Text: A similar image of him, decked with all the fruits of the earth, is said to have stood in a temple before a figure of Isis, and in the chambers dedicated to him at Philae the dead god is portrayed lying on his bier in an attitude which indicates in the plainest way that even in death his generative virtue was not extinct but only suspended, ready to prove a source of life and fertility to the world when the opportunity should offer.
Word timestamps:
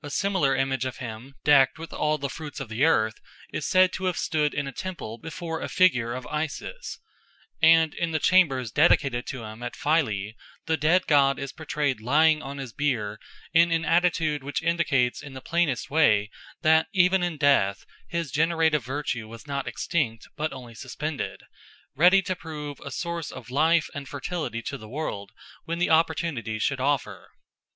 A 0.00 0.10
similar 0.10 0.54
image 0.54 0.84
of 0.84 0.98
him, 0.98 1.34
decked 1.42 1.76
with 1.76 1.92
all 1.92 2.18
the 2.18 2.28
fruits 2.28 2.60
of 2.60 2.68
the 2.68 2.84
earth, 2.84 3.20
is 3.52 3.66
said 3.66 3.92
to 3.94 4.04
have 4.04 4.16
stood 4.16 4.54
in 4.54 4.68
a 4.68 4.72
temple 4.72 5.18
before 5.18 5.60
a 5.60 5.68
figure 5.68 6.12
of 6.14 6.24
Isis, 6.28 7.00
and 7.60 7.92
in 7.92 8.12
the 8.12 8.20
chambers 8.20 8.70
dedicated 8.70 9.26
to 9.26 9.42
him 9.42 9.64
at 9.64 9.74
Philae 9.74 10.36
the 10.66 10.76
dead 10.76 11.08
god 11.08 11.40
is 11.40 11.50
portrayed 11.50 12.00
lying 12.00 12.42
on 12.42 12.58
his 12.58 12.72
bier 12.72 13.18
in 13.52 13.72
an 13.72 13.84
attitude 13.84 14.44
which 14.44 14.62
indicates 14.62 15.20
in 15.20 15.32
the 15.32 15.40
plainest 15.40 15.90
way 15.90 16.30
that 16.62 16.86
even 16.92 17.24
in 17.24 17.36
death 17.36 17.84
his 18.06 18.30
generative 18.30 18.84
virtue 18.84 19.26
was 19.26 19.48
not 19.48 19.66
extinct 19.66 20.28
but 20.36 20.52
only 20.52 20.76
suspended, 20.76 21.42
ready 21.96 22.22
to 22.22 22.36
prove 22.36 22.78
a 22.84 22.92
source 22.92 23.32
of 23.32 23.50
life 23.50 23.90
and 23.96 24.08
fertility 24.08 24.62
to 24.62 24.78
the 24.78 24.88
world 24.88 25.32
when 25.64 25.80
the 25.80 25.90
opportunity 25.90 26.56
should 26.60 26.78
offer. 26.78 27.30